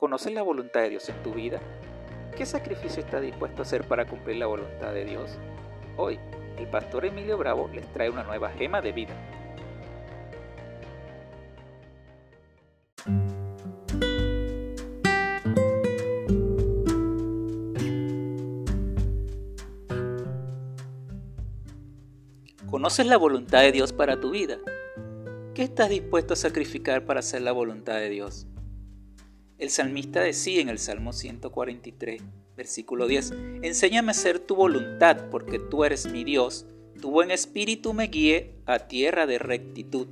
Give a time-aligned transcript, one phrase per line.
[0.00, 1.60] ¿Conoces la voluntad de Dios en tu vida?
[2.34, 5.36] ¿Qué sacrificio estás dispuesto a hacer para cumplir la voluntad de Dios?
[5.98, 6.18] Hoy,
[6.56, 9.14] el pastor Emilio Bravo les trae una nueva gema de vida.
[22.70, 24.56] ¿Conoces la voluntad de Dios para tu vida?
[25.52, 28.46] ¿Qué estás dispuesto a sacrificar para hacer la voluntad de Dios?
[29.60, 32.22] El salmista decía en el Salmo 143,
[32.56, 36.64] versículo 10, Enséñame a hacer tu voluntad, porque tú eres mi Dios,
[36.98, 40.08] tu buen espíritu me guíe a tierra de rectitud.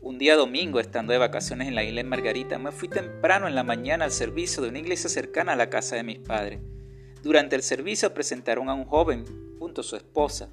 [0.00, 3.56] Un día domingo, estando de vacaciones en la isla de Margarita, me fui temprano en
[3.56, 6.60] la mañana al servicio de una iglesia cercana a la casa de mis padres.
[7.24, 9.24] Durante el servicio presentaron a un joven
[9.58, 10.48] junto a su esposa.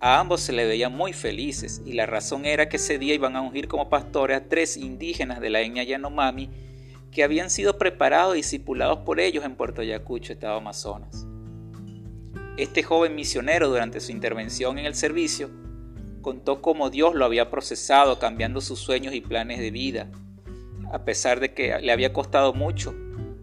[0.00, 3.36] A ambos se le veían muy felices y la razón era que ese día iban
[3.36, 6.48] a ungir como pastores a tres indígenas de la etnia Yanomami
[7.10, 11.26] que habían sido preparados y discipulados por ellos en Puerto Ayacucho, Estado Amazonas.
[12.56, 15.50] Este joven misionero durante su intervención en el servicio
[16.22, 20.10] contó cómo Dios lo había procesado cambiando sus sueños y planes de vida,
[20.90, 22.94] a pesar de que le había costado mucho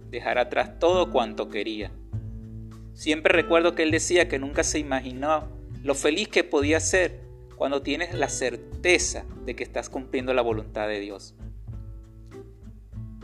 [0.09, 1.92] dejar atrás todo cuanto quería.
[2.94, 5.48] Siempre recuerdo que él decía que nunca se imaginó
[5.83, 7.22] lo feliz que podía ser
[7.55, 11.36] cuando tienes la certeza de que estás cumpliendo la voluntad de Dios.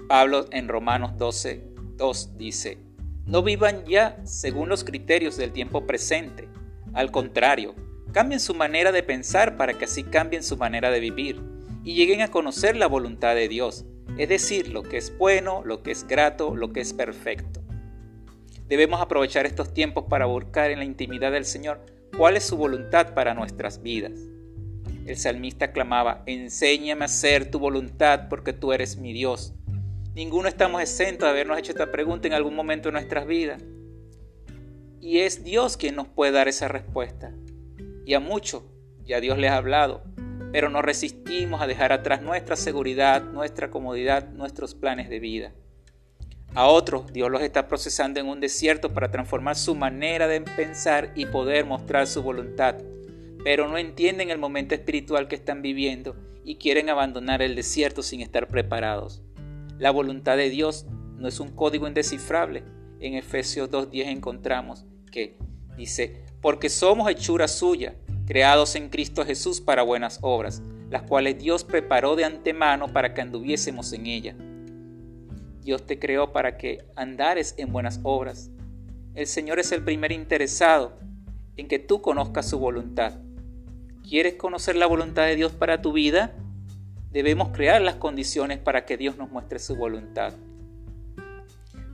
[0.10, 1.64] Pablo en Romanos 12,
[1.98, 2.80] 2 dice,
[3.28, 6.50] no vivan ya según los criterios del tiempo presente,
[6.96, 7.76] al contrario,
[8.12, 11.40] cambien su manera de pensar para que así cambien su manera de vivir
[11.84, 13.86] y lleguen a conocer la voluntad de Dios,
[14.18, 17.62] es decir, lo que es bueno, lo que es grato, lo que es perfecto.
[18.68, 21.86] Debemos aprovechar estos tiempos para buscar en la intimidad del Señor
[22.18, 24.14] cuál es su voluntad para nuestras vidas.
[25.06, 29.54] El salmista clamaba, enséñame a hacer tu voluntad porque tú eres mi Dios.
[30.20, 33.64] Ninguno estamos exentos de habernos hecho esta pregunta en algún momento de nuestras vidas.
[35.00, 37.31] Y es Dios quien nos puede dar esa respuesta.
[38.06, 38.63] Y a muchos
[39.06, 40.03] ya Dios les ha hablado,
[40.52, 45.53] pero nos resistimos a dejar atrás nuestra seguridad, nuestra comodidad, nuestros planes de vida.
[46.53, 51.13] A otros Dios los está procesando en un desierto para transformar su manera de pensar
[51.16, 52.75] y poder mostrar su voluntad,
[53.46, 58.19] pero no entienden el momento espiritual que están viviendo y quieren abandonar el desierto sin
[58.19, 59.24] estar preparados.
[59.79, 60.85] La voluntad de Dios
[61.17, 62.63] no es un código indescifrable.
[63.00, 65.38] En Efesios 2.10 encontramos que
[65.78, 67.95] dice, porque somos hechura suya,
[68.28, 73.22] creados en Cristo Jesús para buenas obras, las cuales Dios preparó de antemano para que
[73.22, 74.35] anduviésemos en ella.
[75.63, 78.51] Dios te creó para que andares en buenas obras.
[79.16, 81.00] El Señor es el primer interesado
[81.56, 83.19] en que tú conozcas su voluntad.
[84.03, 86.35] ¿Quieres conocer la voluntad de Dios para tu vida?
[87.12, 90.34] Debemos crear las condiciones para que Dios nos muestre su voluntad.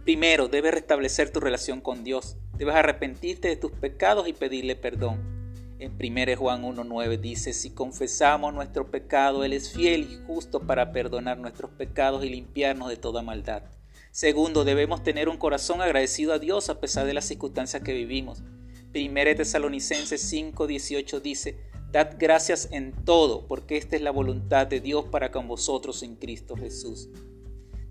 [0.04, 2.38] Primero, debes restablecer tu relación con Dios.
[2.58, 5.34] Debes arrepentirte de tus pecados y pedirle perdón.
[5.80, 10.92] En 1 Juan 1.9 dice, si confesamos nuestro pecado, Él es fiel y justo para
[10.92, 13.64] perdonar nuestros pecados y limpiarnos de toda maldad.
[14.12, 18.44] Segundo, debemos tener un corazón agradecido a Dios a pesar de las circunstancias que vivimos.
[18.94, 21.60] 1 Tesalonicenses 5.18 dice,
[21.96, 26.18] Dad gracias en todo, porque esta es la voluntad de Dios para con vosotros en
[26.18, 27.08] Cristo Jesús.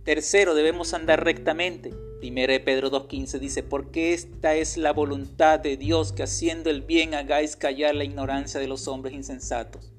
[0.03, 1.89] Tercero, debemos andar rectamente.
[1.89, 7.15] 1 Pedro 2.15 dice, porque esta es la voluntad de Dios, que haciendo el bien
[7.15, 9.91] hagáis callar la ignorancia de los hombres insensatos.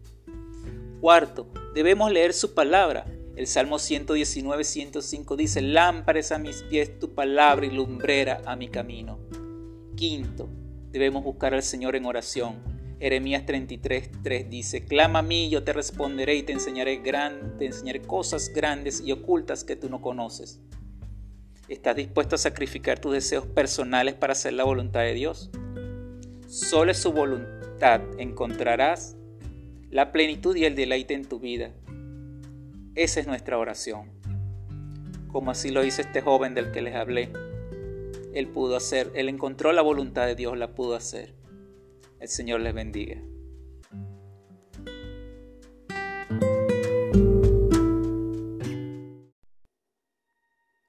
[1.01, 3.07] Cuarto, debemos leer su palabra.
[3.35, 8.67] El Salmo 119, 105 dice, lámparas a mis pies tu palabra y lumbrera a mi
[8.67, 9.17] camino.
[9.95, 10.47] Quinto,
[10.91, 12.75] debemos buscar al Señor en oración.
[13.00, 17.66] Jeremías 33, 3 dice, Clama a mí, yo te responderé y te enseñaré, gran, te
[17.66, 20.61] enseñaré cosas grandes y ocultas que tú no conoces.
[21.67, 25.50] ¿Estás dispuesto a sacrificar tus deseos personales para hacer la voluntad de Dios?
[26.47, 29.17] Solo en su voluntad encontrarás
[29.89, 31.72] la plenitud y el deleite en tu vida.
[32.95, 34.11] Esa es nuestra oración.
[35.28, 37.34] Como así lo hizo este joven del que les hablé.
[38.34, 41.34] Él pudo hacer, él encontró la voluntad de Dios, la pudo hacer.
[42.25, 43.22] El Señor les bendiga.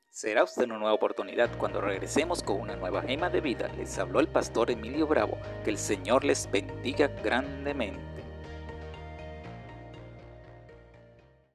[0.09, 3.69] Será usted una nueva oportunidad cuando regresemos con una nueva gema de vida.
[3.77, 5.37] Les habló el pastor Emilio Bravo.
[5.63, 8.01] Que el Señor les bendiga grandemente.